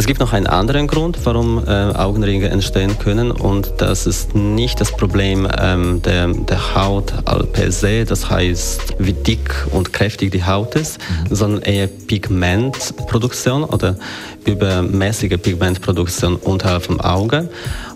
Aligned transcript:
Es 0.00 0.06
gibt 0.06 0.18
noch 0.18 0.32
einen 0.32 0.46
anderen 0.46 0.86
Grund, 0.86 1.18
warum 1.24 1.62
äh, 1.66 1.70
Augenringe 1.70 2.48
entstehen 2.48 2.98
können 2.98 3.30
und 3.30 3.74
das 3.76 4.06
ist 4.06 4.34
nicht 4.34 4.80
das 4.80 4.96
Problem 4.96 5.46
ähm, 5.60 6.00
der, 6.00 6.28
der 6.28 6.74
Haut 6.74 7.12
per 7.52 7.70
se, 7.70 8.06
das 8.06 8.30
heißt, 8.30 8.94
wie 8.98 9.12
dick 9.12 9.66
und 9.72 9.92
kräftig 9.92 10.30
die 10.30 10.42
Haut 10.42 10.74
ist, 10.74 10.98
mhm. 11.28 11.34
sondern 11.34 11.62
eher 11.64 11.86
Pigment 11.86 12.78
Pigmentproduktion 12.78 13.62
oder 13.62 13.96
übermäßige 14.46 15.36
Pigmentproduktion 15.36 16.36
unterhalb 16.36 16.84
vom 16.84 16.98
Auge. 16.98 17.50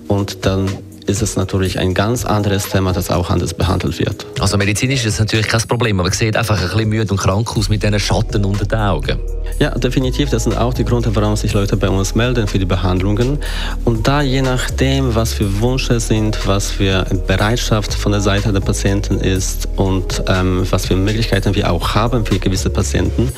Und 0.07 0.45
dann 0.45 0.69
ist 1.07 1.23
es 1.23 1.37
natürlich 1.37 1.79
ein 1.79 1.95
ganz 1.95 2.25
anderes 2.25 2.69
Thema, 2.69 2.93
das 2.93 3.11
auch 3.11 3.31
anders 3.31 3.55
behandelt 3.55 3.99
wird. 3.99 4.27
Also 4.41 4.57
medizinisch 4.57 5.05
ist 5.05 5.15
es 5.15 5.19
natürlich 5.19 5.49
kein 5.49 5.61
Problem, 5.63 6.01
aber 6.01 6.09
es 6.09 6.19
sieht 6.19 6.37
einfach 6.37 6.61
ein 6.61 6.69
bisschen 6.69 6.89
müde 6.89 7.11
und 7.11 7.19
krank 7.19 7.57
aus 7.57 7.69
mit 7.69 7.83
diesen 7.83 7.99
Schatten 8.01 8.45
unter 8.45 8.65
den 8.65 8.79
Augen. 8.79 9.19
Ja, 9.59 9.71
definitiv. 9.71 10.31
Das 10.31 10.45
sind 10.45 10.57
auch 10.57 10.75
die 10.75 10.85
Gründe, 10.85 11.15
warum 11.15 11.37
sich 11.37 11.53
Leute 11.53 11.77
bei 11.77 11.89
uns 11.89 12.15
melden 12.15 12.47
für 12.49 12.59
die 12.59 12.65
Behandlungen. 12.65 13.39
Und 13.85 14.07
da 14.09 14.21
je 14.23 14.43
nachdem, 14.43 15.15
was 15.15 15.33
für 15.33 15.61
Wünsche 15.61 16.01
sind, 16.01 16.47
was 16.47 16.71
für 16.71 17.05
Bereitschaft 17.27 17.95
von 17.95 18.13
der 18.13 18.21
Seite 18.21 18.53
der 18.53 18.61
Patienten 18.61 19.21
ist 19.21 19.69
und 19.77 20.23
ähm, 20.27 20.67
was 20.71 20.87
für 20.87 20.97
Möglichkeiten 20.97 21.55
wir 21.55 21.71
auch 21.71 21.95
haben 21.95 22.27
für 22.27 22.39
gewisse 22.39 22.71
Patienten, 22.71 23.31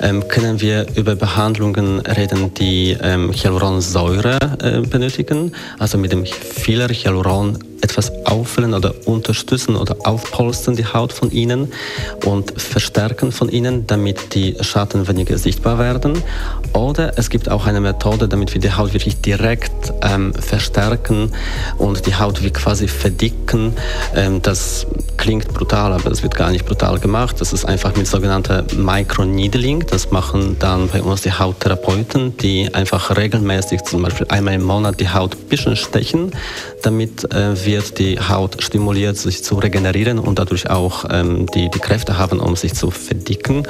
ähm, 0.00 0.26
können 0.28 0.60
wir 0.60 0.86
über 0.96 1.16
Behandlungen 1.16 2.00
reden, 2.00 2.52
die 2.54 2.96
ähm, 3.00 3.32
Hyaluronsäure 3.32 4.38
äh, 4.60 4.80
benötigen, 4.80 5.52
also 5.78 5.96
mit 5.96 6.12
dem 6.12 6.26
Filler 6.26 6.90
Hyaluron 7.04 7.58
etwas 7.84 8.10
auffüllen 8.24 8.72
oder 8.72 8.94
unterstützen 9.04 9.76
oder 9.76 9.96
aufpolstern 10.04 10.74
die 10.74 10.86
Haut 10.86 11.12
von 11.12 11.30
ihnen 11.30 11.70
und 12.24 12.58
verstärken 12.60 13.30
von 13.30 13.50
ihnen, 13.50 13.86
damit 13.86 14.34
die 14.34 14.56
Schatten 14.62 15.06
weniger 15.06 15.36
sichtbar 15.36 15.78
werden. 15.78 16.22
Oder 16.72 17.18
es 17.18 17.28
gibt 17.28 17.50
auch 17.50 17.66
eine 17.66 17.80
Methode, 17.80 18.26
damit 18.26 18.54
wir 18.54 18.60
die 18.60 18.72
Haut 18.72 18.94
wirklich 18.94 19.20
direkt 19.20 19.92
ähm, 20.02 20.32
verstärken 20.32 21.32
und 21.76 22.06
die 22.06 22.14
Haut 22.14 22.42
wie 22.42 22.50
quasi 22.50 22.88
verdicken. 22.88 23.74
Ähm, 24.14 24.40
das 24.40 24.86
klingt 25.24 25.54
brutal, 25.54 25.94
aber 25.94 26.10
das 26.10 26.22
wird 26.22 26.34
gar 26.34 26.50
nicht 26.50 26.66
brutal 26.66 26.98
gemacht. 26.98 27.40
Das 27.40 27.54
ist 27.54 27.64
einfach 27.64 27.96
mit 27.96 28.06
sogenannter 28.06 28.62
Microneedling. 28.76 29.86
Das 29.86 30.10
machen 30.10 30.56
dann 30.58 30.88
bei 30.88 31.00
uns 31.00 31.22
die 31.22 31.32
Hauttherapeuten, 31.32 32.36
die 32.36 32.68
einfach 32.74 33.16
regelmäßig, 33.16 33.84
zum 33.84 34.02
Beispiel 34.02 34.26
einmal 34.28 34.52
im 34.52 34.64
Monat, 34.64 35.00
die 35.00 35.08
Haut 35.08 35.34
ein 35.34 35.48
bisschen 35.48 35.76
stechen. 35.76 36.32
Damit 36.82 37.32
äh, 37.32 37.64
wird 37.64 37.98
die 37.98 38.20
Haut 38.20 38.62
stimuliert, 38.62 39.16
sich 39.16 39.42
zu 39.42 39.54
regenerieren 39.54 40.18
und 40.18 40.38
dadurch 40.38 40.68
auch 40.68 41.06
ähm, 41.08 41.46
die, 41.54 41.70
die 41.70 41.78
Kräfte 41.78 42.18
haben, 42.18 42.38
um 42.38 42.54
sich 42.54 42.74
zu 42.74 42.90
verdicken. 42.90 43.66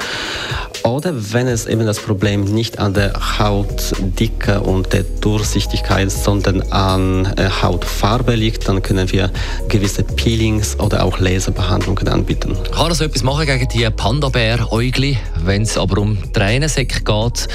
Oder 0.85 1.33
wenn 1.33 1.47
es 1.47 1.65
eben 1.65 1.83
das 1.87 1.99
Problem 1.99 2.43
nicht 2.43 2.77
an 2.77 2.93
der 2.93 3.39
Hautdicke 3.39 4.61
und 4.61 4.93
der 4.93 5.01
Durchsichtigkeit, 5.03 6.11
sondern 6.11 6.61
an 6.71 7.25
äh, 7.37 7.49
Hautfarbe 7.49 8.35
liegt, 8.35 8.67
dann 8.67 8.83
können 8.83 9.11
wir 9.11 9.31
gewisse 9.67 10.03
Peelings 10.03 10.79
oder 10.79 11.03
auch 11.03 11.17
Laserbehandlungen 11.17 12.07
anbieten. 12.07 12.55
Kann 12.71 12.91
er 12.91 12.95
so 12.95 13.03
etwas 13.03 13.23
machen 13.23 13.47
gegen 13.47 13.67
die 13.67 13.89
Panda-Bär-Äugli? 13.89 15.17
Wenn 15.43 15.63
es 15.63 15.75
aber 15.75 15.99
um 15.99 16.19
Tränensäcke 16.33 17.01
geht, 17.03 17.47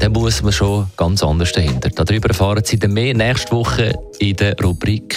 dann 0.00 0.12
muss 0.12 0.42
man 0.42 0.52
schon 0.52 0.86
ganz 0.98 1.22
anders 1.22 1.52
dahinter. 1.52 1.88
Darüber 1.88 2.28
erfahren 2.28 2.64
Sie 2.66 2.78
dann 2.78 2.92
mehr 2.92 3.14
nächste 3.14 3.52
Woche 3.52 3.98
in 4.18 4.36
der 4.36 4.56
Rubrik 4.62 5.16